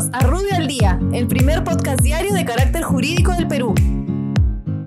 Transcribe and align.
Bienvenidos 0.00 0.10
a 0.12 0.26
Rubio 0.26 0.54
al 0.56 0.66
Día, 0.66 0.98
el 1.12 1.26
primer 1.26 1.62
podcast 1.62 2.00
diario 2.00 2.32
de 2.32 2.44
carácter 2.44 2.82
jurídico 2.82 3.32
del 3.32 3.46
Perú. 3.46 3.74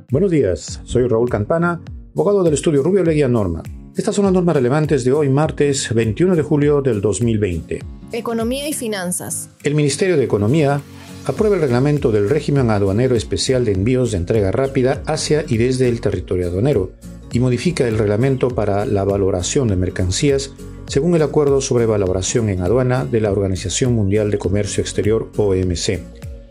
Buenos 0.10 0.32
días, 0.32 0.82
soy 0.86 1.08
Raúl 1.08 1.30
Campana, 1.30 1.82
abogado 2.16 2.44
del 2.44 2.56
estudio 2.56 2.82
Rubio 2.82 3.04
Leguía 3.04 3.28
Norma. 3.28 3.62
Estas 3.96 4.16
son 4.16 4.26
las 4.26 4.34
normas 4.34 4.56
relevantes 4.56 5.04
de 5.04 5.12
hoy, 5.12 5.30
martes 5.30 5.94
21 5.94 6.36
de 6.36 6.42
julio 6.42 6.82
del 6.82 7.00
2020. 7.00 7.84
Economía 8.12 8.68
y 8.68 8.74
finanzas. 8.74 9.50
El 9.64 9.76
Ministerio 9.76 10.18
de 10.18 10.24
Economía 10.24 10.82
aprueba 11.28 11.58
el 11.58 11.62
reglamento 11.62 12.12
del 12.12 12.28
régimen 12.28 12.72
aduanero 12.72 13.16
especial 13.16 13.66
de 13.66 13.74
envíos 13.74 14.12
de 14.12 14.18
entrega 14.18 14.52
rápida 14.52 15.04
hacia 15.06 15.46
y 15.48 15.58
desde 15.58 15.90
el 15.90 16.02
territorio 16.02 16.48
aduanero 16.48 16.92
y 17.32 17.40
modifica 17.40 17.88
el 17.88 18.00
reglamento 18.00 18.50
para 18.50 18.86
la 18.88 19.04
valoración 19.04 19.68
de 19.68 19.76
mercancías 19.76 20.54
según 20.88 21.16
el 21.16 21.22
Acuerdo 21.22 21.62
sobre 21.62 21.86
Valoración 21.86 22.50
en 22.50 22.62
Aduana 22.62 23.06
de 23.06 23.22
la 23.22 23.32
Organización 23.32 23.94
Mundial 23.94 24.32
de 24.32 24.38
Comercio 24.38 24.82
Exterior 24.82 25.32
OMC, 25.38 26.00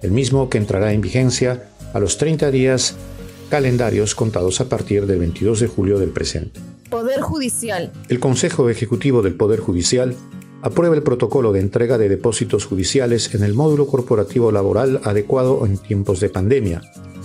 el 0.03 0.11
mismo 0.11 0.49
que 0.49 0.59
entrará 0.59 0.93
en 0.93 1.01
vigencia 1.01 1.65
a 1.93 2.01
los 2.01 2.19
30 2.19 2.51
días 2.51 2.97
calendarios 3.51 4.15
contados 4.15 4.61
a 4.61 4.69
partir 4.69 5.07
del 5.07 5.19
22 5.19 5.61
de 5.61 5.67
julio 5.67 5.99
del 5.99 6.11
presente. 6.11 6.61
Poder 6.91 7.21
Judicial. 7.21 7.93
El 8.09 8.21
Consejo 8.21 8.69
Ejecutivo 8.69 9.23
del 9.23 9.35
Poder 9.35 9.61
Judicial 9.61 10.15
aprueba 10.63 10.95
el 10.95 11.03
protocolo 11.03 11.53
de 11.53 11.61
entrega 11.61 11.99
de 11.99 12.09
depósitos 12.09 12.67
judiciales 12.67 13.35
en 13.35 13.43
el 13.43 13.55
módulo 13.55 13.87
corporativo 13.87 14.53
laboral 14.53 15.01
adecuado 15.05 15.67
en 15.67 15.77
tiempos 15.77 16.21
de 16.21 16.29
pandemia, 16.29 16.83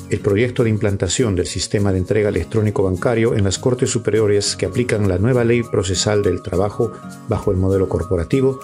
el 0.09 0.19
proyecto 0.19 0.63
de 0.63 0.69
implantación 0.69 1.35
del 1.35 1.47
sistema 1.47 1.91
de 1.91 1.99
entrega 1.99 2.29
electrónico 2.29 2.83
bancario 2.83 3.35
en 3.35 3.43
las 3.43 3.59
Cortes 3.59 3.89
Superiores 3.89 4.55
que 4.55 4.65
aplican 4.65 5.07
la 5.07 5.17
nueva 5.17 5.43
ley 5.43 5.63
procesal 5.63 6.23
del 6.23 6.41
trabajo 6.41 6.93
bajo 7.27 7.51
el 7.51 7.57
modelo 7.57 7.89
corporativo, 7.89 8.59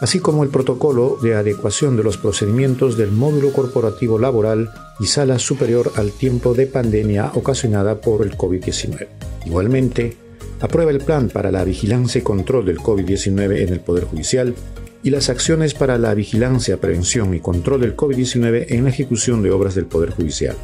así 0.00 0.20
como 0.20 0.44
el 0.44 0.50
protocolo 0.50 1.18
de 1.22 1.34
adecuación 1.34 1.96
de 1.96 2.04
los 2.04 2.16
procedimientos 2.16 2.96
del 2.96 3.12
módulo 3.12 3.52
corporativo 3.52 4.18
laboral 4.18 4.70
y 5.00 5.06
sala 5.06 5.38
superior 5.38 5.92
al 5.96 6.12
tiempo 6.12 6.54
de 6.54 6.66
pandemia 6.66 7.32
ocasionada 7.34 8.00
por 8.00 8.22
el 8.22 8.36
COVID-19. 8.36 9.06
Igualmente, 9.44 10.16
aprueba 10.60 10.90
el 10.90 11.00
plan 11.00 11.28
para 11.28 11.50
la 11.52 11.64
vigilancia 11.64 12.20
y 12.20 12.22
control 12.22 12.64
del 12.66 12.78
COVID-19 12.78 13.60
en 13.60 13.68
el 13.68 13.80
Poder 13.80 14.04
Judicial 14.04 14.54
y 15.02 15.10
las 15.10 15.28
acciones 15.28 15.74
para 15.74 15.98
la 15.98 16.14
vigilancia, 16.14 16.80
prevención 16.80 17.34
y 17.34 17.40
control 17.40 17.82
del 17.82 17.96
COVID-19 17.96 18.66
en 18.70 18.84
la 18.84 18.90
ejecución 18.90 19.42
de 19.42 19.50
obras 19.50 19.74
del 19.74 19.86
Poder 19.86 20.10
Judicial. 20.10 20.54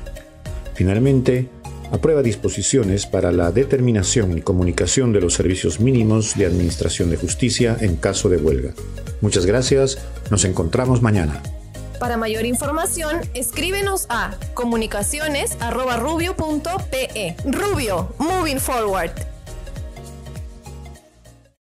Finalmente, 0.75 1.49
aprueba 1.93 2.23
disposiciones 2.23 3.07
para 3.07 3.33
la 3.33 3.53
determinación 3.53 4.37
y 4.37 4.41
comunicación 4.41 5.13
de 5.13 5.21
los 5.21 5.35
servicios 5.35 5.79
mínimos 5.81 6.37
de 6.37 6.47
Administración 6.47 7.11
de 7.11 7.17
Justicia 7.17 7.77
en 7.81 7.97
caso 7.97 8.29
de 8.29 8.39
huelga. 8.39 8.73
Muchas 9.21 9.47
gracias, 9.47 9.99
nos 10.31 10.45
encontramos 10.45 11.03
mañana. 11.03 11.41
Para 12.01 12.17
mayor 12.17 12.45
información, 12.45 13.21
escríbenos 13.35 14.07
a 14.09 14.37
comunicaciones.rubio.pe. 14.55 17.37
Rubio, 17.47 18.13
moving 18.19 18.59
forward. 18.59 19.34